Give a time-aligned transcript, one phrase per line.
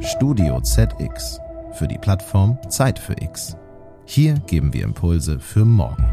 [0.00, 1.40] Studio ZX
[1.72, 3.56] für die Plattform Zeit für X.
[4.04, 6.04] Hier geben wir Impulse für morgen.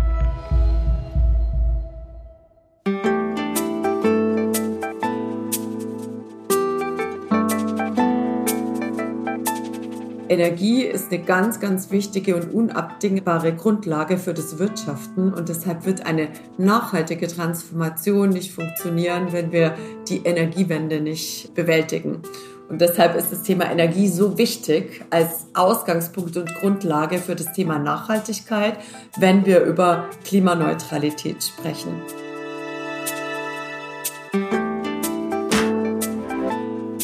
[10.28, 16.06] Energie ist eine ganz, ganz wichtige und unabdingbare Grundlage für das Wirtschaften und deshalb wird
[16.06, 19.76] eine nachhaltige Transformation nicht funktionieren, wenn wir
[20.10, 22.22] die Energiewende nicht bewältigen.
[22.68, 27.78] Und deshalb ist das Thema Energie so wichtig als Ausgangspunkt und Grundlage für das Thema
[27.78, 28.78] Nachhaltigkeit,
[29.18, 32.02] wenn wir über Klimaneutralität sprechen.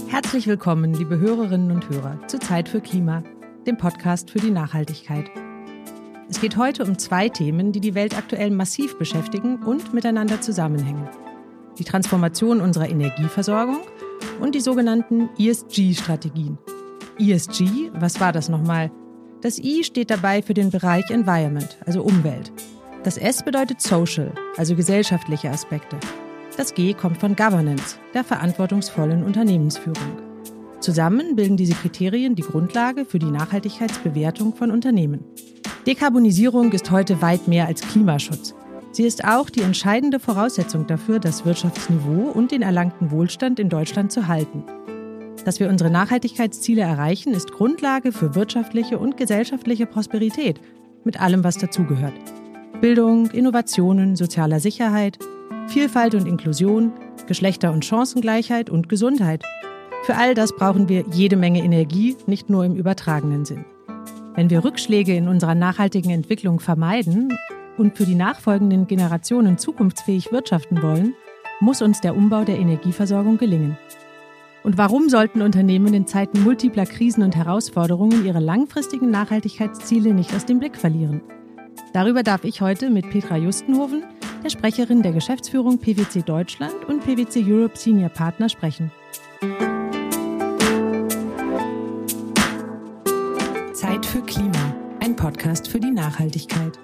[0.08, 3.22] Herzlich willkommen, liebe Hörerinnen und Hörer, zu Zeit für Klima,
[3.68, 5.30] dem Podcast für die Nachhaltigkeit.
[6.28, 11.08] Es geht heute um zwei Themen, die die Welt aktuell massiv beschäftigen und miteinander zusammenhängen.
[11.78, 13.82] Die Transformation unserer Energieversorgung
[14.40, 16.58] und die sogenannten ESG-Strategien.
[17.20, 18.92] ESG, was war das nochmal?
[19.42, 22.52] Das I steht dabei für den Bereich Environment, also Umwelt.
[23.04, 25.98] Das S bedeutet Social, also gesellschaftliche Aspekte.
[26.58, 30.18] Das G kommt von Governance, der verantwortungsvollen Unternehmensführung.
[30.80, 35.24] Zusammen bilden diese Kriterien die Grundlage für die Nachhaltigkeitsbewertung von Unternehmen.
[35.88, 38.54] Dekarbonisierung ist heute weit mehr als Klimaschutz.
[38.94, 44.12] Sie ist auch die entscheidende Voraussetzung dafür, das Wirtschaftsniveau und den erlangten Wohlstand in Deutschland
[44.12, 44.64] zu halten.
[45.46, 50.60] Dass wir unsere Nachhaltigkeitsziele erreichen, ist Grundlage für wirtschaftliche und gesellschaftliche Prosperität,
[51.06, 52.14] mit allem, was dazugehört.
[52.82, 55.18] Bildung, Innovationen, sozialer Sicherheit,
[55.68, 56.92] Vielfalt und Inklusion,
[57.28, 59.44] Geschlechter- und Chancengleichheit und Gesundheit.
[60.04, 63.64] Für all das brauchen wir jede Menge Energie, nicht nur im übertragenen Sinn.
[64.36, 67.30] Wenn wir Rückschläge in unserer nachhaltigen Entwicklung vermeiden
[67.78, 71.16] und für die nachfolgenden Generationen zukunftsfähig wirtschaften wollen,
[71.60, 73.78] muss uns der Umbau der Energieversorgung gelingen.
[74.64, 80.46] Und warum sollten Unternehmen in Zeiten multipler Krisen und Herausforderungen ihre langfristigen Nachhaltigkeitsziele nicht aus
[80.46, 81.22] dem Blick verlieren?
[81.94, 84.04] Darüber darf ich heute mit Petra Justenhoven,
[84.44, 88.92] der Sprecherin der Geschäftsführung PwC Deutschland und PwC Europe Senior Partner, sprechen.
[93.74, 96.78] Zeit für Klima, ein Podcast für die Nachhaltigkeit.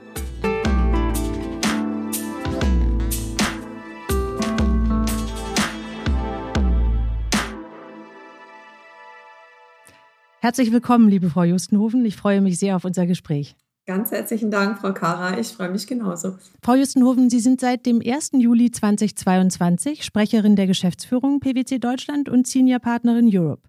[10.40, 12.06] Herzlich willkommen, liebe Frau Justenhofen.
[12.06, 13.56] Ich freue mich sehr auf unser Gespräch.
[13.88, 15.40] Ganz herzlichen Dank, Frau Kara.
[15.40, 16.36] Ich freue mich genauso.
[16.62, 18.32] Frau Justenhofen, Sie sind seit dem 1.
[18.34, 23.68] Juli 2022 Sprecherin der Geschäftsführung PwC Deutschland und Senior Partnerin Europe.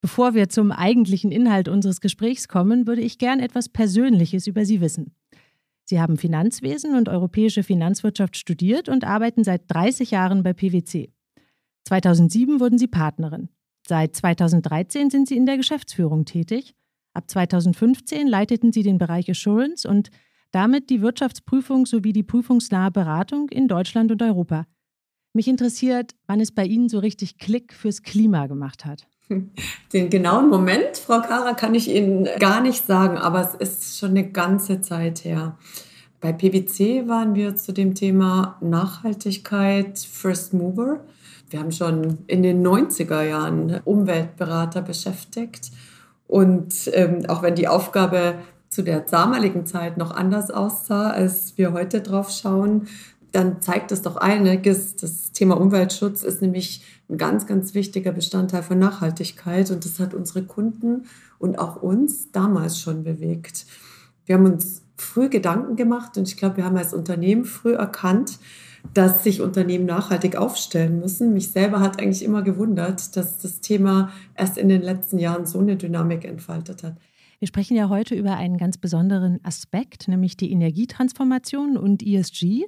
[0.00, 4.80] Bevor wir zum eigentlichen Inhalt unseres Gesprächs kommen, würde ich gern etwas Persönliches über Sie
[4.80, 5.14] wissen.
[5.84, 11.12] Sie haben Finanzwesen und europäische Finanzwirtschaft studiert und arbeiten seit 30 Jahren bei PwC.
[11.88, 13.50] 2007 wurden Sie Partnerin.
[13.88, 16.74] Seit 2013 sind Sie in der Geschäftsführung tätig
[17.12, 20.10] Ab 2015 leiteten sie den Bereich Assurance und
[20.52, 24.66] damit die Wirtschaftsprüfung sowie die prüfungsnahe Beratung in Deutschland und Europa.
[25.32, 29.06] Mich interessiert, wann es bei Ihnen so richtig Klick fürs Klima gemacht hat.
[29.92, 34.10] Den genauen Moment, Frau Kara, kann ich Ihnen gar nicht sagen, aber es ist schon
[34.10, 35.56] eine ganze Zeit her.
[36.20, 41.04] Bei PwC waren wir zu dem Thema Nachhaltigkeit First Mover.
[41.50, 45.70] Wir haben schon in den 90er Jahren Umweltberater beschäftigt
[46.26, 48.36] und ähm, auch wenn die Aufgabe
[48.68, 52.86] zu der damaligen Zeit noch anders aussah, als wir heute drauf schauen,
[53.32, 54.94] dann zeigt es doch einiges.
[54.94, 60.14] Das Thema Umweltschutz ist nämlich ein ganz, ganz wichtiger Bestandteil von Nachhaltigkeit und das hat
[60.14, 61.06] unsere Kunden
[61.40, 63.66] und auch uns damals schon bewegt.
[64.24, 68.38] Wir haben uns früh Gedanken gemacht und ich glaube, wir haben als Unternehmen früh erkannt,
[68.94, 71.32] dass sich Unternehmen nachhaltig aufstellen müssen.
[71.32, 75.58] Mich selber hat eigentlich immer gewundert, dass das Thema erst in den letzten Jahren so
[75.58, 76.96] eine Dynamik entfaltet hat.
[77.38, 82.66] Wir sprechen ja heute über einen ganz besonderen Aspekt, nämlich die Energietransformation und ESG.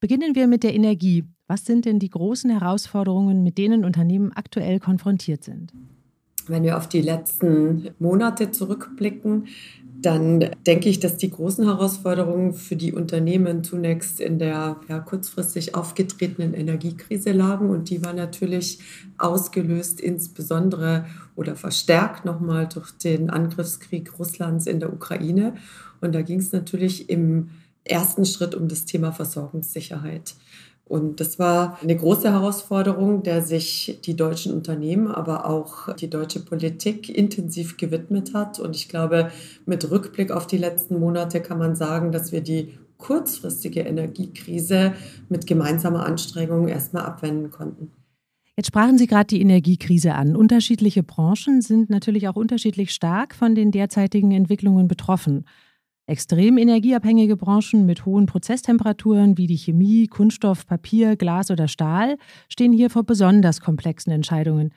[0.00, 1.24] Beginnen wir mit der Energie.
[1.46, 5.72] Was sind denn die großen Herausforderungen, mit denen Unternehmen aktuell konfrontiert sind?
[6.48, 9.46] Wenn wir auf die letzten Monate zurückblicken,
[10.00, 15.74] dann denke ich, dass die großen Herausforderungen für die Unternehmen zunächst in der ja, kurzfristig
[15.74, 17.70] aufgetretenen Energiekrise lagen.
[17.70, 18.78] Und die war natürlich
[19.18, 25.54] ausgelöst insbesondere oder verstärkt nochmal durch den Angriffskrieg Russlands in der Ukraine.
[26.00, 27.50] Und da ging es natürlich im
[27.82, 30.34] ersten Schritt um das Thema Versorgungssicherheit.
[30.88, 36.40] Und das war eine große Herausforderung, der sich die deutschen Unternehmen, aber auch die deutsche
[36.40, 38.58] Politik intensiv gewidmet hat.
[38.58, 39.30] Und ich glaube,
[39.66, 44.94] mit Rückblick auf die letzten Monate kann man sagen, dass wir die kurzfristige Energiekrise
[45.28, 47.92] mit gemeinsamer Anstrengung erstmal abwenden konnten.
[48.56, 50.34] Jetzt sprachen Sie gerade die Energiekrise an.
[50.34, 55.44] Unterschiedliche Branchen sind natürlich auch unterschiedlich stark von den derzeitigen Entwicklungen betroffen.
[56.08, 62.16] Extrem energieabhängige Branchen mit hohen Prozesstemperaturen wie die Chemie, Kunststoff, Papier, Glas oder Stahl
[62.48, 64.72] stehen hier vor besonders komplexen Entscheidungen.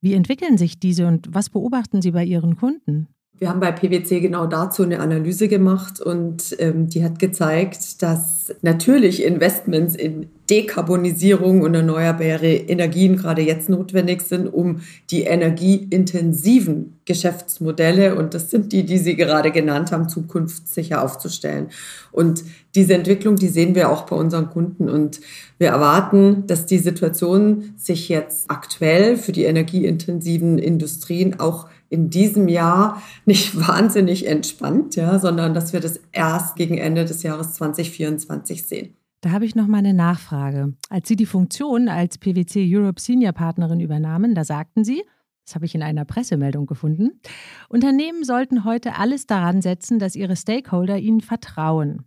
[0.00, 3.08] Wie entwickeln sich diese und was beobachten Sie bei Ihren Kunden?
[3.38, 8.54] Wir haben bei PwC genau dazu eine Analyse gemacht und ähm, die hat gezeigt, dass
[8.62, 14.80] natürlich Investments in Dekarbonisierung und erneuerbare Energien gerade jetzt notwendig sind, um
[15.10, 21.68] die energieintensiven Geschäftsmodelle, und das sind die, die Sie gerade genannt haben, zukunftssicher aufzustellen.
[22.12, 22.42] Und
[22.74, 24.88] diese Entwicklung, die sehen wir auch bei unseren Kunden.
[24.88, 25.20] Und
[25.58, 32.48] wir erwarten, dass die Situation sich jetzt aktuell für die energieintensiven Industrien auch in diesem
[32.48, 38.64] Jahr nicht wahnsinnig entspannt, ja, sondern dass wir das erst gegen Ende des Jahres 2024
[38.64, 38.96] sehen.
[39.20, 40.74] Da habe ich noch mal eine Nachfrage.
[40.88, 45.02] Als Sie die Funktion als PwC Europe Senior Partnerin übernahmen, da sagten Sie,
[45.44, 47.20] das habe ich in einer Pressemeldung gefunden,
[47.68, 52.04] Unternehmen sollten heute alles daran setzen, dass ihre Stakeholder ihnen vertrauen.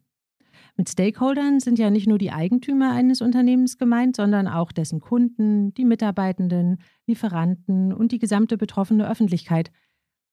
[0.80, 5.74] Mit Stakeholdern sind ja nicht nur die Eigentümer eines Unternehmens gemeint, sondern auch dessen Kunden,
[5.74, 9.72] die Mitarbeitenden, Lieferanten und die gesamte betroffene Öffentlichkeit.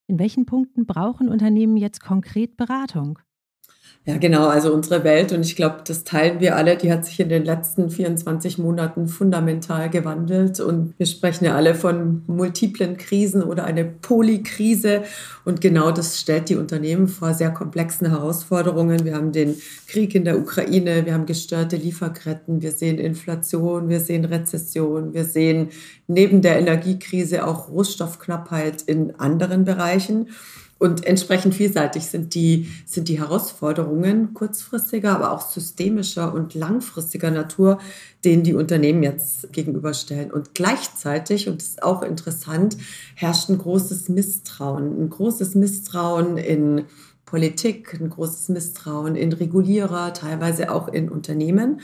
[0.07, 3.19] In welchen Punkten brauchen Unternehmen jetzt konkret Beratung?
[4.09, 4.47] Ja, genau.
[4.47, 7.45] Also unsere Welt, und ich glaube, das teilen wir alle, die hat sich in den
[7.45, 10.61] letzten 24 Monaten fundamental gewandelt.
[10.61, 15.03] Und wir sprechen ja alle von multiplen Krisen oder eine Polykrise.
[15.45, 19.05] Und genau das stellt die Unternehmen vor sehr komplexen Herausforderungen.
[19.05, 19.57] Wir haben den
[19.89, 25.25] Krieg in der Ukraine, wir haben gestörte Lieferketten, wir sehen Inflation, wir sehen Rezession, wir
[25.25, 25.71] sehen
[26.07, 30.29] neben der Energiekrise auch Rohstoffknappheit in anderen Bereichen.
[30.79, 37.79] Und entsprechend vielseitig sind die, sind die Herausforderungen kurzfristiger, aber auch systemischer und langfristiger Natur,
[38.25, 40.31] denen die Unternehmen jetzt gegenüberstellen.
[40.31, 42.77] Und gleichzeitig, und das ist auch interessant,
[43.15, 45.01] herrscht ein großes Misstrauen.
[45.01, 46.85] Ein großes Misstrauen in
[47.25, 51.81] Politik, ein großes Misstrauen in Regulierer, teilweise auch in Unternehmen.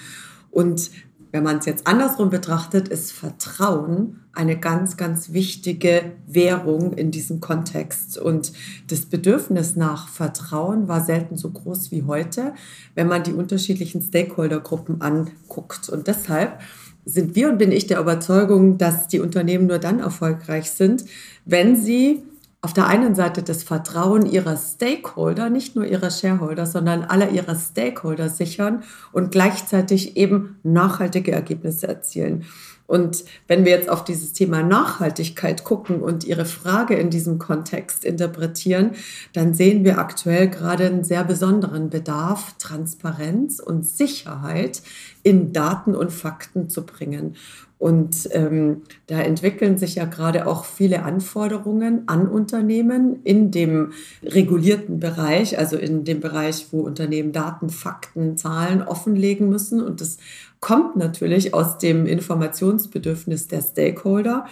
[0.50, 0.90] Und
[1.32, 7.40] wenn man es jetzt andersrum betrachtet, ist Vertrauen eine ganz, ganz wichtige Währung in diesem
[7.40, 8.18] Kontext.
[8.18, 8.52] Und
[8.88, 12.52] das Bedürfnis nach Vertrauen war selten so groß wie heute,
[12.94, 15.88] wenn man die unterschiedlichen Stakeholdergruppen anguckt.
[15.88, 16.60] Und deshalb
[17.04, 21.04] sind wir und bin ich der Überzeugung, dass die Unternehmen nur dann erfolgreich sind,
[21.44, 22.22] wenn sie
[22.64, 27.56] auf der einen Seite das Vertrauen ihrer Stakeholder, nicht nur ihrer Shareholder, sondern aller ihrer
[27.56, 32.44] Stakeholder sichern und gleichzeitig eben nachhaltige Ergebnisse erzielen.
[32.86, 38.04] Und wenn wir jetzt auf dieses Thema Nachhaltigkeit gucken und Ihre Frage in diesem Kontext
[38.04, 38.90] interpretieren,
[39.32, 44.82] dann sehen wir aktuell gerade einen sehr besonderen Bedarf, Transparenz und Sicherheit
[45.22, 47.36] in Daten und Fakten zu bringen.
[47.82, 53.90] Und ähm, da entwickeln sich ja gerade auch viele Anforderungen an Unternehmen in dem
[54.22, 59.82] regulierten Bereich, also in dem Bereich, wo Unternehmen Daten, Fakten, Zahlen offenlegen müssen.
[59.82, 60.18] Und das
[60.60, 64.46] kommt natürlich aus dem Informationsbedürfnis der Stakeholder.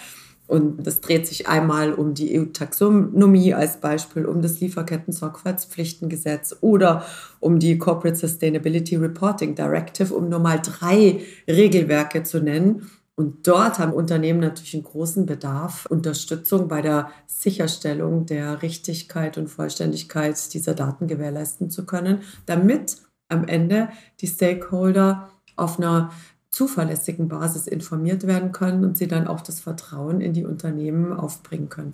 [0.49, 7.05] Und das dreht sich einmal um die EU-Taxonomie als Beispiel, um das Lieferketten-Sorgfaltspflichtengesetz oder
[7.39, 13.79] um die Corporate Sustainability Reporting Directive, um nur mal drei Regelwerke zu nennen und dort
[13.79, 20.73] haben Unternehmen natürlich einen großen Bedarf, Unterstützung bei der Sicherstellung der Richtigkeit und Vollständigkeit dieser
[20.73, 22.97] Daten gewährleisten zu können, damit
[23.29, 23.91] am Ende
[24.23, 26.13] die Stakeholder auf einer
[26.49, 31.69] zuverlässigen Basis informiert werden können und sie dann auch das Vertrauen in die Unternehmen aufbringen
[31.69, 31.93] können.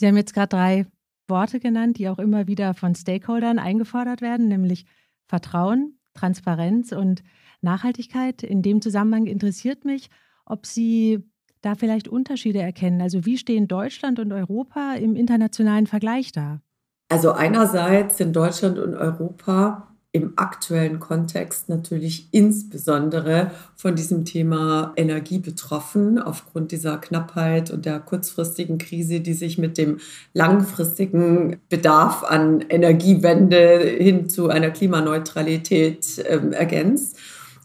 [0.00, 0.86] Sie haben jetzt gerade drei
[1.28, 4.84] Worte genannt, die auch immer wieder von Stakeholdern eingefordert werden, nämlich
[5.28, 7.22] Vertrauen, Transparenz und
[7.62, 8.42] Nachhaltigkeit.
[8.42, 10.08] In dem Zusammenhang interessiert mich,
[10.44, 11.22] ob Sie
[11.60, 13.00] da vielleicht Unterschiede erkennen.
[13.00, 16.60] Also wie stehen Deutschland und Europa im internationalen Vergleich da?
[17.08, 25.38] Also einerseits sind Deutschland und Europa im aktuellen Kontext natürlich insbesondere von diesem Thema Energie
[25.38, 30.00] betroffen, aufgrund dieser Knappheit und der kurzfristigen Krise, die sich mit dem
[30.34, 37.16] langfristigen Bedarf an Energiewende hin zu einer Klimaneutralität äh, ergänzt.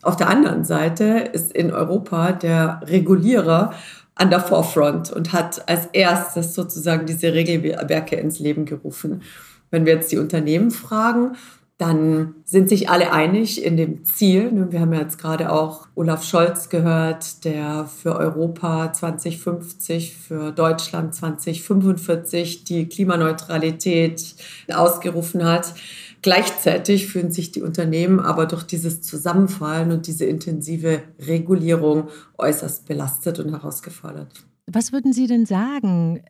[0.02, 3.74] Auf der anderen Seite ist in Europa der Regulierer
[4.16, 9.22] an der Forefront und hat als erstes sozusagen diese Regelwerke ins Leben gerufen.
[9.70, 11.36] Wenn wir jetzt die Unternehmen fragen,
[11.78, 14.52] dann sind sich alle einig in dem Ziel.
[14.72, 22.64] Wir haben jetzt gerade auch Olaf Scholz gehört, der für Europa 2050, für Deutschland 2045
[22.64, 24.36] die Klimaneutralität
[24.74, 25.76] ausgerufen hat.
[26.22, 33.40] Gleichzeitig fühlen sich die Unternehmen aber durch dieses Zusammenfallen und diese intensive Regulierung äußerst belastet
[33.40, 34.46] und herausgefordert.
[34.66, 36.24] Was würden Sie denn sagen?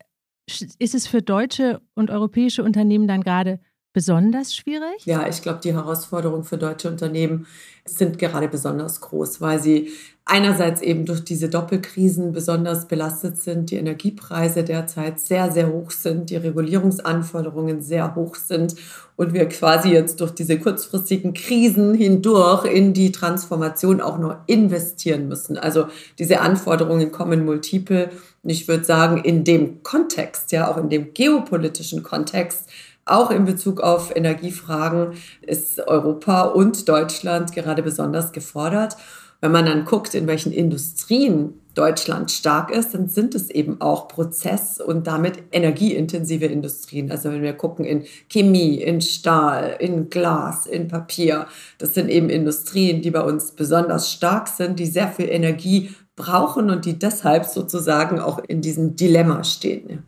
[0.79, 3.59] Ist es für deutsche und europäische Unternehmen dann gerade
[3.93, 5.05] besonders schwierig?
[5.05, 7.47] Ja, ich glaube, die Herausforderungen für deutsche Unternehmen
[7.85, 9.91] sind gerade besonders groß, weil sie
[10.27, 16.29] einerseits eben durch diese Doppelkrisen besonders belastet sind, die Energiepreise derzeit sehr, sehr hoch sind,
[16.29, 18.75] die Regulierungsanforderungen sehr hoch sind
[19.15, 25.27] und wir quasi jetzt durch diese kurzfristigen Krisen hindurch in die Transformation auch nur investieren
[25.27, 25.57] müssen.
[25.57, 25.87] Also
[26.19, 28.09] diese Anforderungen kommen multiple.
[28.43, 32.69] Und ich würde sagen, in dem Kontext, ja, auch in dem geopolitischen Kontext,
[33.05, 38.97] auch in Bezug auf Energiefragen ist Europa und Deutschland gerade besonders gefordert.
[39.41, 44.07] Wenn man dann guckt, in welchen Industrien Deutschland stark ist, dann sind es eben auch
[44.07, 47.11] Prozess- und damit energieintensive Industrien.
[47.11, 51.45] Also wenn wir gucken in Chemie, in Stahl, in Glas, in Papier,
[51.77, 56.71] das sind eben Industrien, die bei uns besonders stark sind, die sehr viel Energie brauchen
[56.71, 60.03] und die deshalb sozusagen auch in diesem Dilemma stehen.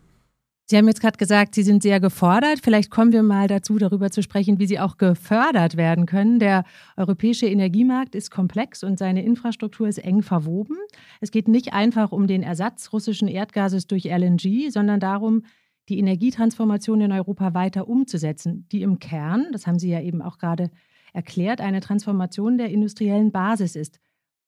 [0.69, 2.59] Sie haben jetzt gerade gesagt, Sie sind sehr gefordert.
[2.61, 6.37] Vielleicht kommen wir mal dazu, darüber zu sprechen, wie Sie auch gefördert werden können.
[6.37, 6.63] Der
[6.95, 10.77] europäische Energiemarkt ist komplex und seine Infrastruktur ist eng verwoben.
[11.21, 15.41] Es geht nicht einfach um den Ersatz russischen Erdgases durch LNG, sondern darum,
[15.89, 20.37] die Energietransformation in Europa weiter umzusetzen, die im Kern, das haben Sie ja eben auch
[20.37, 20.69] gerade
[21.13, 23.99] erklärt, eine Transformation der industriellen Basis ist.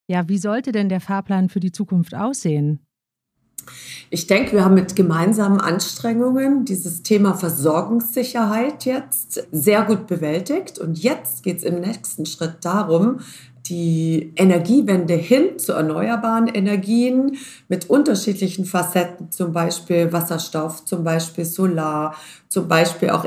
[0.05, 2.85] Ja, wie sollte denn der Fahrplan für die Zukunft aussehen?
[4.13, 10.79] Ich denke, wir haben mit gemeinsamen Anstrengungen dieses Thema Versorgungssicherheit jetzt sehr gut bewältigt.
[10.79, 13.22] Und jetzt geht es im nächsten Schritt darum,
[13.67, 17.38] die Energiewende hin zu erneuerbaren Energien
[17.70, 22.15] mit unterschiedlichen Facetten, zum Beispiel Wasserstoff, zum Beispiel Solar,
[22.50, 23.24] zum Beispiel auch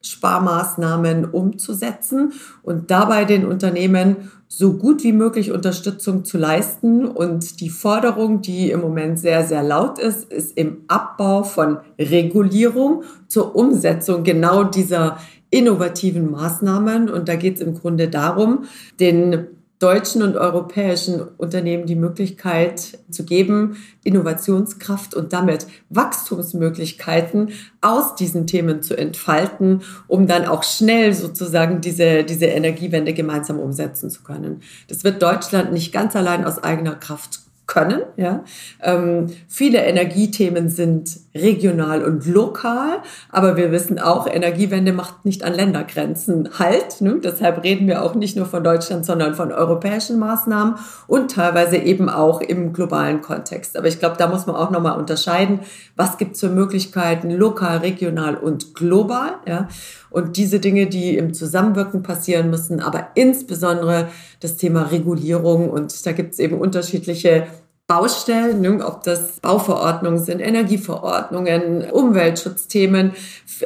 [0.00, 7.06] Energiesparmaßnahmen umzusetzen und dabei den Unternehmen so gut wie möglich Unterstützung zu leisten.
[7.06, 13.04] Und die Forderung, die im Moment sehr, sehr laut ist, ist im Abbau von Regulierung
[13.28, 15.18] zur Umsetzung genau dieser
[15.50, 17.08] innovativen Maßnahmen.
[17.10, 18.64] Und da geht es im Grunde darum,
[18.98, 19.46] den
[19.80, 28.82] deutschen und europäischen Unternehmen die Möglichkeit zu geben, Innovationskraft und damit Wachstumsmöglichkeiten aus diesen Themen
[28.82, 34.60] zu entfalten, um dann auch schnell sozusagen diese, diese Energiewende gemeinsam umsetzen zu können.
[34.88, 38.02] Das wird Deutschland nicht ganz allein aus eigener Kraft können.
[38.16, 38.44] Ja?
[38.82, 42.98] Ähm, viele Energiethemen sind regional und lokal,
[43.30, 47.00] aber wir wissen auch, Energiewende macht nicht an Ländergrenzen Halt.
[47.00, 47.20] Ne?
[47.22, 50.74] Deshalb reden wir auch nicht nur von Deutschland, sondern von europäischen Maßnahmen
[51.06, 53.76] und teilweise eben auch im globalen Kontext.
[53.76, 55.60] Aber ich glaube, da muss man auch nochmal unterscheiden,
[55.94, 59.34] was gibt es für Möglichkeiten lokal, regional und global.
[59.46, 59.68] Ja?
[60.10, 64.08] Und diese Dinge, die im Zusammenwirken passieren müssen, aber insbesondere
[64.40, 65.70] das Thema Regulierung.
[65.70, 67.46] Und da gibt es eben unterschiedliche
[67.90, 73.14] Baustellen, ne, ob das Bauverordnungen sind, Energieverordnungen, Umweltschutzthemen.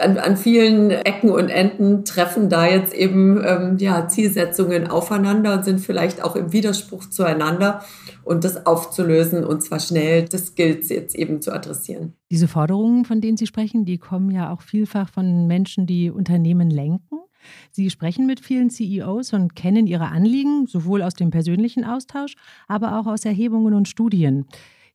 [0.01, 5.67] An, an vielen Ecken und Enden treffen da jetzt eben ähm, ja, Zielsetzungen aufeinander und
[5.67, 7.85] sind vielleicht auch im Widerspruch zueinander.
[8.23, 12.15] Und das aufzulösen und zwar schnell, das gilt jetzt eben zu adressieren.
[12.31, 16.71] Diese Forderungen, von denen Sie sprechen, die kommen ja auch vielfach von Menschen, die Unternehmen
[16.71, 17.24] lenken.
[17.71, 22.35] Sie sprechen mit vielen CEOs und kennen ihre Anliegen, sowohl aus dem persönlichen Austausch,
[22.69, 24.47] aber auch aus Erhebungen und Studien.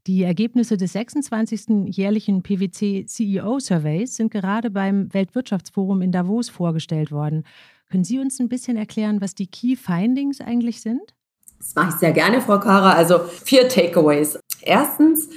[0.07, 1.87] Die Ergebnisse des 26.
[1.87, 7.43] jährlichen PwC CEO Surveys sind gerade beim Weltwirtschaftsforum in Davos vorgestellt worden.
[7.91, 11.13] Können Sie uns ein bisschen erklären, was die Key Findings eigentlich sind?
[11.59, 12.93] Das mache ich sehr gerne, Frau Kara.
[12.93, 14.39] Also vier Takeaways.
[14.61, 15.29] Erstens,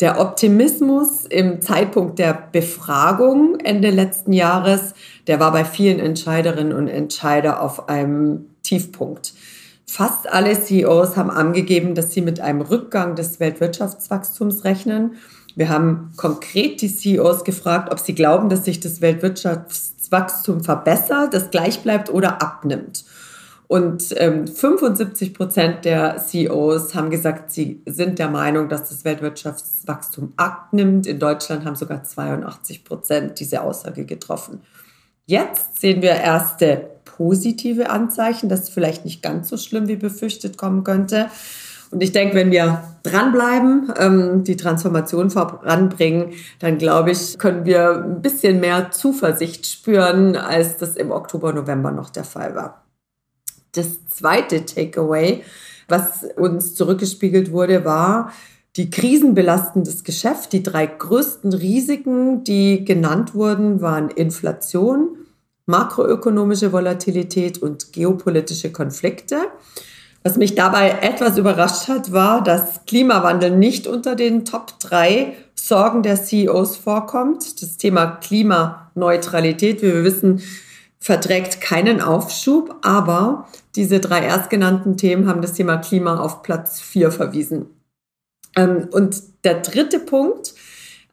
[0.00, 4.94] der Optimismus im Zeitpunkt der Befragung Ende letzten Jahres,
[5.26, 9.34] der war bei vielen Entscheiderinnen und Entscheider auf einem Tiefpunkt.
[9.86, 15.16] Fast alle CEOs haben angegeben, dass sie mit einem Rückgang des Weltwirtschaftswachstums rechnen.
[15.56, 21.50] Wir haben konkret die CEOs gefragt, ob sie glauben, dass sich das Weltwirtschaftswachstum verbessert, das
[21.50, 23.04] gleich bleibt oder abnimmt.
[23.68, 30.32] Und ähm, 75 Prozent der CEOs haben gesagt, sie sind der Meinung, dass das Weltwirtschaftswachstum
[30.38, 31.06] abnimmt.
[31.06, 34.62] In Deutschland haben sogar 82 Prozent diese Aussage getroffen.
[35.26, 40.82] Jetzt sehen wir erste positive Anzeichen, dass vielleicht nicht ganz so schlimm wie befürchtet kommen
[40.82, 41.28] könnte.
[41.90, 48.02] Und ich denke, wenn wir dranbleiben, ähm, die Transformation voranbringen, dann glaube ich, können wir
[48.02, 52.87] ein bisschen mehr Zuversicht spüren, als das im Oktober, November noch der Fall war.
[53.78, 55.44] Das zweite Takeaway,
[55.86, 58.32] was uns zurückgespiegelt wurde, war,
[58.74, 60.52] die Krisen belasten das Geschäft.
[60.52, 65.16] Die drei größten Risiken, die genannt wurden, waren Inflation,
[65.66, 69.36] makroökonomische Volatilität und geopolitische Konflikte.
[70.24, 76.02] Was mich dabei etwas überrascht hat, war, dass Klimawandel nicht unter den Top 3 Sorgen
[76.02, 77.62] der CEOs vorkommt.
[77.62, 80.40] Das Thema Klimaneutralität, wie wir wissen,
[81.00, 87.10] verträgt keinen Aufschub, aber diese drei erstgenannten Themen haben das Thema Klima auf Platz 4
[87.10, 87.66] verwiesen.
[88.56, 90.54] Ähm, und der dritte Punkt,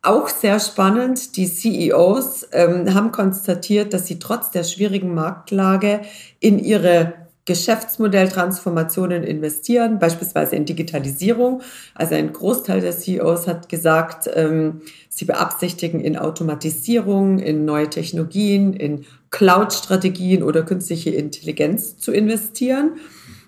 [0.02, 6.02] auch sehr spannend, die CEOs ähm, haben konstatiert, dass sie trotz der schwierigen Marktlage
[6.40, 7.14] in ihre
[7.46, 11.62] Geschäftsmodelltransformationen investieren, beispielsweise in Digitalisierung.
[11.94, 18.74] Also ein Großteil der CEOs hat gesagt, ähm, sie beabsichtigen in Automatisierung, in neue Technologien,
[18.74, 22.94] in Cloud-Strategien oder künstliche Intelligenz zu investieren.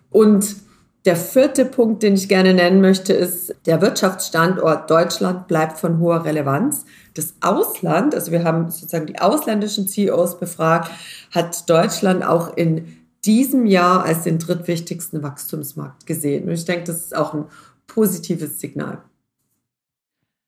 [0.10, 0.58] Und
[1.06, 6.26] der vierte Punkt, den ich gerne nennen möchte, ist, der Wirtschaftsstandort Deutschland bleibt von hoher
[6.26, 6.84] Relevanz.
[7.14, 10.92] Das Ausland, also wir haben sozusagen die ausländischen CEOs befragt,
[11.32, 16.50] hat Deutschland auch in diesem Jahr als den drittwichtigsten Wachstumsmarkt gesehen.
[16.50, 17.46] Und ich denke, das ist auch ein
[17.88, 18.98] positives Signal.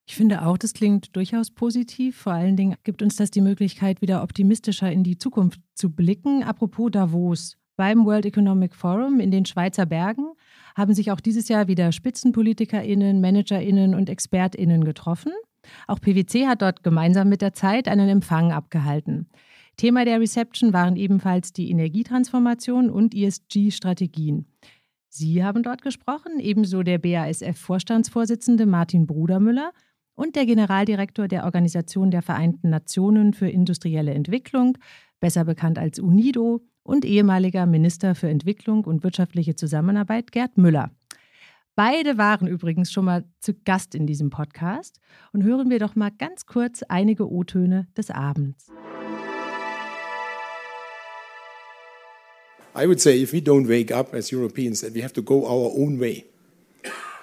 [0.10, 2.18] Ich finde auch, das klingt durchaus positiv.
[2.18, 6.42] Vor allen Dingen gibt uns das die Möglichkeit, wieder optimistischer in die Zukunft zu blicken.
[6.42, 7.58] Apropos Davos.
[7.76, 10.32] Beim World Economic Forum in den Schweizer Bergen
[10.76, 15.32] haben sich auch dieses Jahr wieder SpitzenpolitikerInnen, ManagerInnen und ExpertInnen getroffen.
[15.86, 19.30] Auch PwC hat dort gemeinsam mit der Zeit einen Empfang abgehalten.
[19.78, 24.48] Thema der Reception waren ebenfalls die Energietransformation und ESG-Strategien.
[25.10, 29.72] Sie haben dort gesprochen, ebenso der BASF-Vorstandsvorsitzende Martin Brudermüller
[30.20, 34.78] und der Generaldirektor der Organisation der Vereinten Nationen für industrielle Entwicklung,
[35.22, 40.92] besser bekannt als UNIDO, und ehemaliger Minister für Entwicklung und wirtschaftliche Zusammenarbeit Gerd Müller.
[41.76, 45.00] Beide waren übrigens schon mal zu Gast in diesem Podcast
[45.32, 48.68] und hören wir doch mal ganz kurz einige O-Töne des Abends.
[52.76, 55.46] I would say if we don't wake up as Europeans, that we have to go
[55.46, 56.26] our own way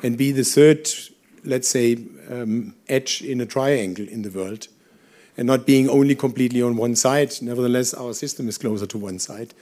[0.02, 1.12] and be the third,
[1.46, 1.98] let's say,
[2.30, 4.68] um, edge in a triangle in the world
[5.36, 7.32] and not being only completely on one side.
[7.40, 9.54] Nevertheless, our system is closer to one side.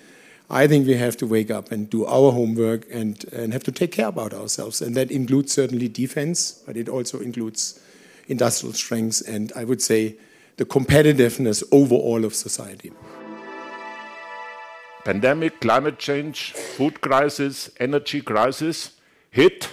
[0.50, 3.72] I think we have to wake up and do our homework and, and have to
[3.72, 4.82] take care about ourselves.
[4.82, 7.80] And that includes certainly defense, but it also includes
[8.28, 10.16] industrial strengths and I would say
[10.56, 12.92] the competitiveness overall of society.
[15.04, 18.92] pandemic, climate change, food crisis, energy crisis
[19.30, 19.68] hit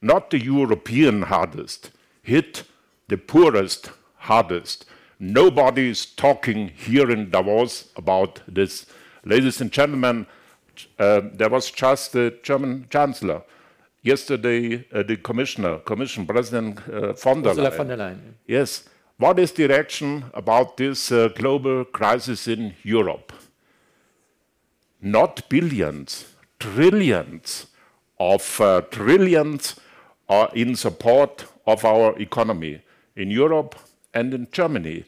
[0.00, 1.90] not the European hardest,
[2.22, 2.64] hit
[3.08, 4.84] the poorest hardest.
[5.18, 8.86] Nobody is talking here in Davos about this.
[9.24, 10.26] Ladies and gentlemen,
[10.98, 13.42] uh, there was just the German Chancellor.
[14.02, 17.72] Yesterday, uh, the Commissioner, Commission President uh, von, der Leyen.
[17.72, 18.34] von der Leyen.
[18.46, 18.88] Yes.
[19.16, 23.32] What is the reaction about this uh, global crisis in Europe?
[25.00, 27.66] not billions, trillions
[28.18, 29.76] of uh, trillions
[30.28, 32.82] are in support of our economy
[33.16, 33.74] in Europe
[34.14, 35.04] and in Germany.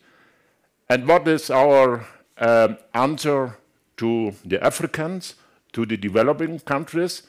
[0.88, 2.06] And what is our
[2.38, 3.56] uh, answer
[3.98, 5.34] to the Africans,
[5.72, 7.22] to the developing countries?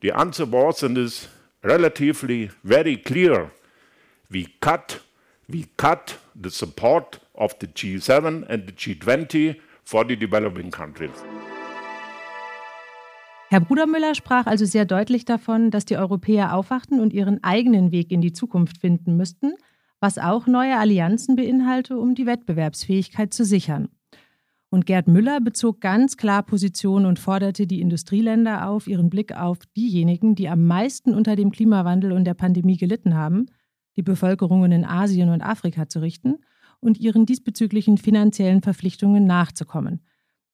[0.00, 1.28] The answer was and is
[1.62, 3.50] relatively very clear.
[4.30, 5.00] We cut,
[5.48, 11.16] we cut the support of the G7 and the G20 for the developing countries.
[13.48, 18.10] Herr Brudermüller sprach also sehr deutlich davon, dass die Europäer aufwachten und ihren eigenen Weg
[18.10, 19.52] in die Zukunft finden müssten,
[20.00, 23.88] was auch neue Allianzen beinhalte, um die Wettbewerbsfähigkeit zu sichern.
[24.68, 29.58] Und Gerd Müller bezog ganz klar Position und forderte die Industrieländer auf, ihren Blick auf
[29.76, 33.46] diejenigen, die am meisten unter dem Klimawandel und der Pandemie gelitten haben,
[33.94, 36.38] die Bevölkerungen in Asien und Afrika zu richten
[36.80, 40.00] und ihren diesbezüglichen finanziellen Verpflichtungen nachzukommen–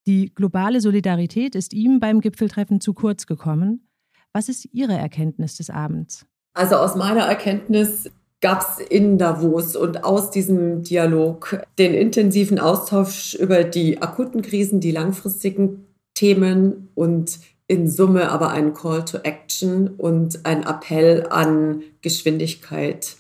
[0.07, 3.89] die globale Solidarität ist ihm beim Gipfeltreffen zu kurz gekommen.
[4.33, 6.27] Was ist Ihre Erkenntnis des Abends?
[6.55, 8.11] Also aus meiner Erkenntnis
[8.41, 14.81] gab es in Davos und aus diesem Dialog den intensiven Austausch über die akuten Krisen,
[14.81, 17.39] die langfristigen Themen und
[17.69, 23.17] in Summe aber einen Call to Action und ein Appell an Geschwindigkeit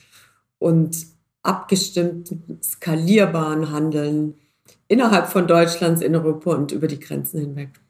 [0.59, 1.07] und
[1.42, 4.35] abgestimmten, skalierbaren Handeln
[4.92, 7.81] innerhalb von Deutschlands, in Europa und über die Grenzen hinweg.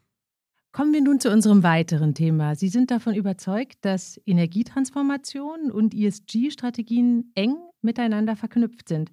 [0.71, 2.55] Kommen wir nun zu unserem weiteren Thema.
[2.55, 9.11] Sie sind davon überzeugt, dass Energietransformation und ESG-Strategien eng miteinander verknüpft sind.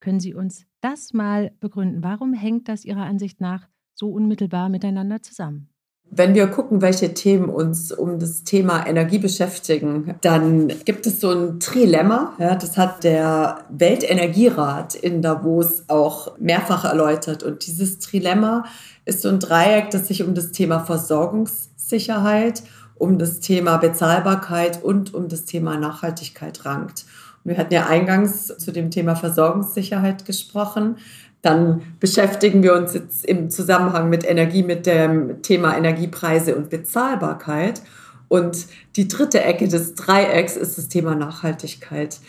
[0.00, 2.04] Können Sie uns das mal begründen?
[2.04, 5.69] Warum hängt das Ihrer Ansicht nach so unmittelbar miteinander zusammen?
[6.12, 11.30] Wenn wir gucken, welche Themen uns um das Thema Energie beschäftigen, dann gibt es so
[11.30, 12.34] ein Trilemma.
[12.38, 17.44] Ja, das hat der Weltenergierat in Davos auch mehrfach erläutert.
[17.44, 18.64] Und dieses Trilemma
[19.04, 22.64] ist so ein Dreieck, das sich um das Thema Versorgungssicherheit,
[22.96, 27.04] um das Thema Bezahlbarkeit und um das Thema Nachhaltigkeit rankt.
[27.44, 30.96] Wir hatten ja eingangs zu dem Thema Versorgungssicherheit gesprochen.
[31.42, 37.80] Dann beschäftigen wir uns jetzt im Zusammenhang mit Energie mit dem Thema Energiepreise und Bezahlbarkeit.
[38.28, 42.20] Und die dritte Ecke des Dreiecks ist das Thema Nachhaltigkeit.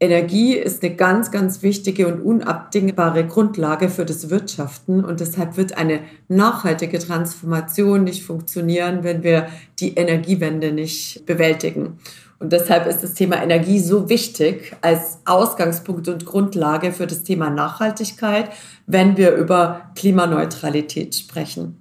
[0.00, 5.78] Energie ist eine ganz, ganz wichtige und unabdingbare Grundlage für das Wirtschaften und deshalb wird
[5.78, 11.98] eine nachhaltige Transformation nicht funktionieren, wenn wir die Energiewende nicht bewältigen.
[12.38, 17.50] Und deshalb ist das Thema Energie so wichtig als Ausgangspunkt und Grundlage für das Thema
[17.50, 18.50] Nachhaltigkeit,
[18.86, 21.80] wenn wir über Klimaneutralität sprechen.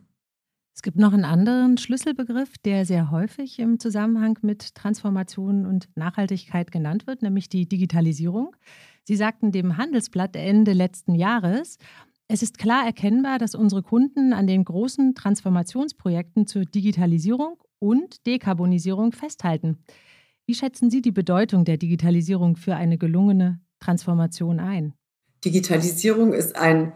[0.75, 6.71] Es gibt noch einen anderen Schlüsselbegriff, der sehr häufig im Zusammenhang mit Transformation und Nachhaltigkeit
[6.71, 8.55] genannt wird, nämlich die Digitalisierung.
[9.03, 11.77] Sie sagten dem Handelsblatt Ende letzten Jahres,
[12.27, 19.11] es ist klar erkennbar, dass unsere Kunden an den großen Transformationsprojekten zur Digitalisierung und Dekarbonisierung
[19.11, 19.77] festhalten.
[20.45, 24.93] Wie schätzen Sie die Bedeutung der Digitalisierung für eine gelungene Transformation ein?
[25.45, 26.91] Digitalisierung ist ein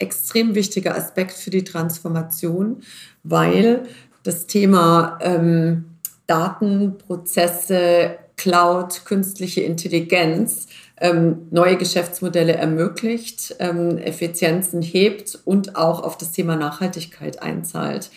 [0.00, 2.82] extrem wichtiger Aspekt für die Transformation,
[3.22, 3.84] weil
[4.24, 5.84] das Thema ähm,
[6.26, 10.66] Daten, Prozesse, Cloud, künstliche Intelligenz
[11.00, 18.10] ähm, neue Geschäftsmodelle ermöglicht, ähm, Effizienzen hebt und auch auf das Thema Nachhaltigkeit einzahlt.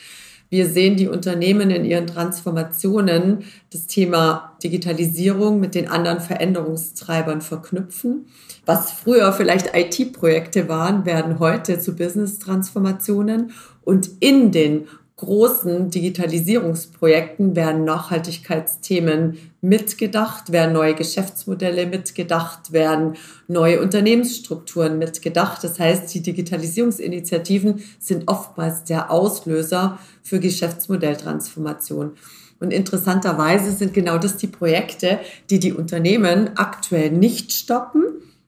[0.51, 8.25] Wir sehen die Unternehmen in ihren Transformationen das Thema Digitalisierung mit den anderen Veränderungstreibern verknüpfen.
[8.65, 13.53] Was früher vielleicht IT-Projekte waren, werden heute zu Business-Transformationen
[13.85, 14.87] und in den
[15.21, 23.13] großen Digitalisierungsprojekten werden Nachhaltigkeitsthemen mitgedacht, werden neue Geschäftsmodelle mitgedacht, werden
[23.47, 25.63] neue Unternehmensstrukturen mitgedacht.
[25.63, 32.13] Das heißt, die Digitalisierungsinitiativen sind oftmals der Auslöser für Geschäftsmodelltransformation.
[32.59, 35.19] Und interessanterweise sind genau das die Projekte,
[35.51, 38.05] die die Unternehmen aktuell nicht stoppen.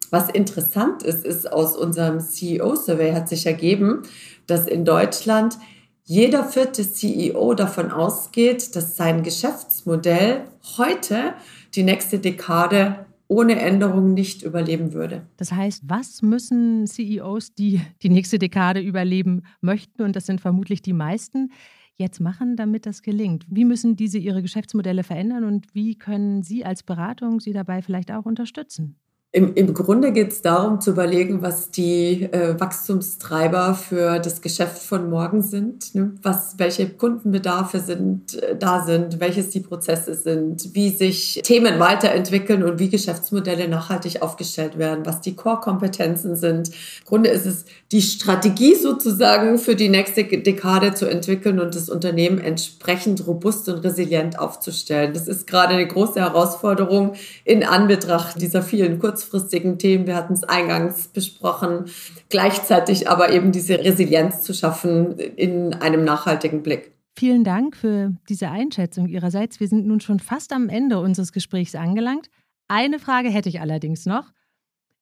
[0.10, 4.02] Was interessant ist, ist aus unserem CEO-Survey hat sich ergeben,
[4.48, 5.58] dass in Deutschland
[6.06, 10.44] jeder vierte CEO davon ausgeht, dass sein Geschäftsmodell
[10.78, 11.34] heute
[11.76, 15.26] die nächste Dekade ohne Änderung nicht überleben würde.
[15.38, 20.82] Das heißt, was müssen CEOs, die die nächste Dekade überleben möchten, und das sind vermutlich
[20.82, 21.52] die meisten,
[21.96, 23.46] jetzt machen, damit das gelingt?
[23.50, 28.12] Wie müssen diese ihre Geschäftsmodelle verändern und wie können Sie als Beratung sie dabei vielleicht
[28.12, 28.98] auch unterstützen?
[29.36, 34.84] Im, Im Grunde geht es darum zu überlegen, was die äh, Wachstumstreiber für das Geschäft
[34.84, 36.14] von morgen sind, ne?
[36.22, 42.62] was, welche Kundenbedarfe sind, äh, da sind, welches die Prozesse sind, wie sich Themen weiterentwickeln
[42.62, 46.68] und wie Geschäftsmodelle nachhaltig aufgestellt werden, was die Core-Kompetenzen sind.
[46.68, 51.90] Im Grunde ist es die Strategie sozusagen für die nächste Dekade zu entwickeln und das
[51.90, 55.12] Unternehmen entsprechend robust und resilient aufzustellen.
[55.12, 57.14] Das ist gerade eine große Herausforderung
[57.46, 61.86] in Anbetracht dieser vielen Kurz kurzfristigen Themen, wir hatten es eingangs besprochen,
[62.30, 66.92] gleichzeitig aber eben diese Resilienz zu schaffen in einem nachhaltigen Blick.
[67.16, 69.60] Vielen Dank für diese Einschätzung Ihrerseits.
[69.60, 72.30] Wir sind nun schon fast am Ende unseres Gesprächs angelangt.
[72.68, 74.32] Eine Frage hätte ich allerdings noch.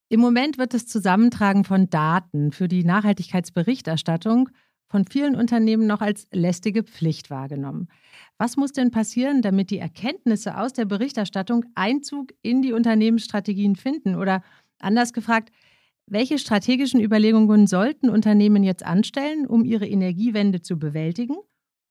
[0.10, 4.50] Im Moment wird das Zusammentragen von Daten für die Nachhaltigkeitsberichterstattung
[4.92, 7.88] von vielen Unternehmen noch als lästige Pflicht wahrgenommen.
[8.38, 14.16] Was muss denn passieren, damit die Erkenntnisse aus der Berichterstattung Einzug in die Unternehmensstrategien finden?
[14.16, 14.44] Oder
[14.80, 15.50] anders gefragt,
[16.08, 21.38] welche strategischen Überlegungen sollten Unternehmen jetzt anstellen, um ihre Energiewende zu bewältigen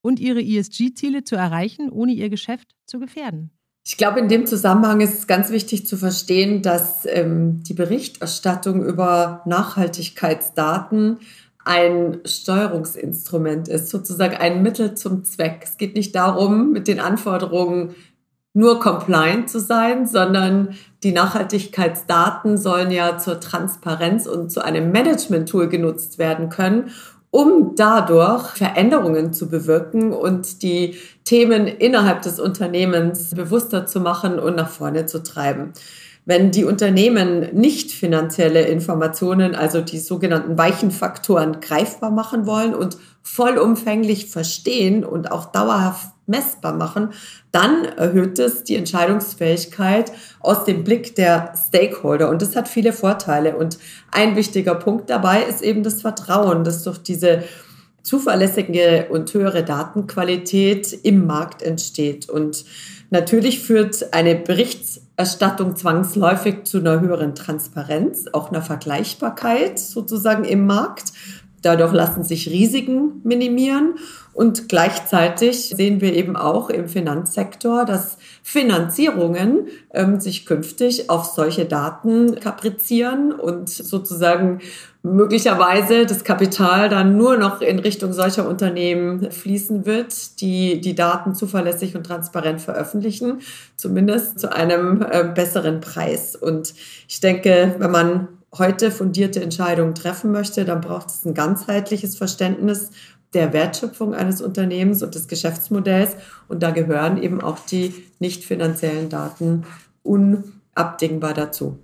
[0.02, 3.50] und ihre ESG-Ziele zu erreichen, ohne ihr Geschäft zu gefährden?
[3.86, 8.84] Ich glaube, in dem Zusammenhang ist es ganz wichtig zu verstehen, dass ähm, die Berichterstattung
[8.84, 11.18] über Nachhaltigkeitsdaten
[11.70, 15.60] ein Steuerungsinstrument ist, sozusagen ein Mittel zum Zweck.
[15.62, 17.94] Es geht nicht darum, mit den Anforderungen
[18.52, 20.70] nur compliant zu sein, sondern
[21.04, 26.90] die Nachhaltigkeitsdaten sollen ja zur Transparenz und zu einem Management-Tool genutzt werden können,
[27.30, 34.56] um dadurch Veränderungen zu bewirken und die Themen innerhalb des Unternehmens bewusster zu machen und
[34.56, 35.72] nach vorne zu treiben.
[36.30, 42.98] Wenn die Unternehmen nicht finanzielle Informationen, also die sogenannten weichen Faktoren, greifbar machen wollen und
[43.20, 47.08] vollumfänglich verstehen und auch dauerhaft messbar machen,
[47.50, 52.30] dann erhöht es die Entscheidungsfähigkeit aus dem Blick der Stakeholder.
[52.30, 53.56] Und das hat viele Vorteile.
[53.56, 53.80] Und
[54.12, 57.42] ein wichtiger Punkt dabei ist eben das Vertrauen, das durch diese
[58.04, 62.30] zuverlässige und höhere Datenqualität im Markt entsteht.
[62.30, 62.64] Und
[63.10, 71.12] natürlich führt eine Berichterstattung zwangsläufig zu einer höheren Transparenz, auch einer Vergleichbarkeit sozusagen im Markt.
[71.62, 73.94] Dadurch lassen sich Risiken minimieren
[74.32, 81.66] und gleichzeitig sehen wir eben auch im Finanzsektor, dass Finanzierungen ähm, sich künftig auf solche
[81.66, 84.60] Daten kaprizieren und sozusagen
[85.02, 91.34] möglicherweise das Kapital dann nur noch in Richtung solcher Unternehmen fließen wird, die die Daten
[91.34, 93.40] zuverlässig und transparent veröffentlichen,
[93.76, 96.36] zumindest zu einem äh, besseren Preis.
[96.36, 96.74] Und
[97.08, 102.90] ich denke, wenn man heute fundierte Entscheidungen treffen möchte, dann braucht es ein ganzheitliches Verständnis
[103.32, 106.16] der Wertschöpfung eines Unternehmens und des Geschäftsmodells.
[106.48, 109.64] Und da gehören eben auch die nicht finanziellen Daten
[110.02, 111.78] unabdingbar dazu.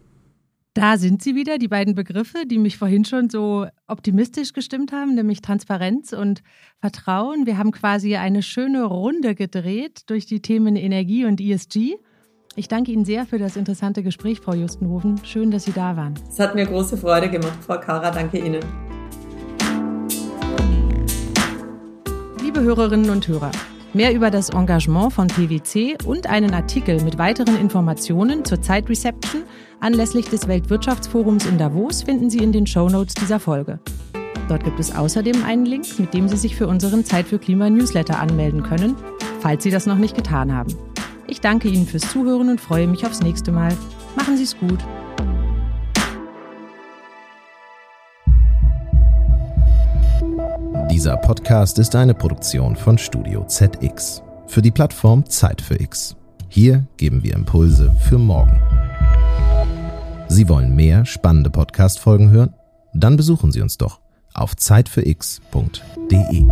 [0.75, 5.15] Da sind sie wieder, die beiden Begriffe, die mich vorhin schon so optimistisch gestimmt haben,
[5.15, 6.43] nämlich Transparenz und
[6.81, 7.47] Vertrauen.
[7.47, 11.95] Wir haben quasi eine schöne Runde gedreht durch die Themen Energie und ESG.
[12.59, 15.21] Ich danke Ihnen sehr für das interessante Gespräch, Frau Justenhofen.
[15.25, 16.15] Schön, dass Sie da waren.
[16.27, 18.11] Es hat mir große Freude gemacht, Frau Kara.
[18.11, 18.61] Danke Ihnen.
[22.43, 23.51] Liebe Hörerinnen und Hörer,
[23.93, 29.43] mehr über das Engagement von PwC und einen Artikel mit weiteren Informationen zur Zeit Reception
[29.81, 33.81] anlässlich des Weltwirtschaftsforums in Davos finden Sie in den Shownotes dieser Folge.
[34.49, 37.69] Dort gibt es außerdem einen Link, mit dem Sie sich für unseren Zeit für Klima
[37.69, 38.97] Newsletter anmelden können,
[39.41, 40.75] falls Sie das noch nicht getan haben.
[41.29, 43.77] Ich danke Ihnen fürs Zuhören und freue mich aufs nächste Mal.
[44.17, 44.79] Machen Sie es gut.
[50.91, 56.17] Dieser Podcast ist eine Produktion von Studio ZX für die Plattform Zeit für X.
[56.49, 58.61] Hier geben wir Impulse für morgen.
[60.29, 62.55] Sie wollen mehr spannende Podcast-Folgen hören?
[62.95, 64.01] Dann besuchen Sie uns doch
[64.33, 66.47] auf zeitfürx.de.